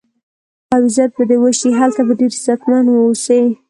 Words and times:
او 0.73 0.81
عزت 0.87 1.11
به 1.17 1.23
دې 1.29 1.37
وشي، 1.41 1.69
هلته 1.79 2.01
به 2.07 2.13
ډېر 2.19 2.33
عزتمن 2.37 2.85
و 2.89 2.95
اوسې. 3.05 3.41